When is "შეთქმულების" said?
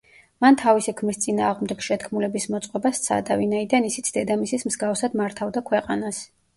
1.89-2.49